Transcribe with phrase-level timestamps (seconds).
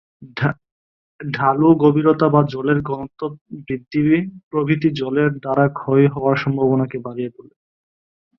[1.19, 3.21] ঢালু, গভীরতা বা জলের ঘনত্ব
[3.59, 4.01] বৃদ্ধি
[4.49, 7.53] প্রভৃতি জলের দ্বারা ক্ষয় হওয়ার সম্ভাবনাকে বাড়িয়ে তোলে।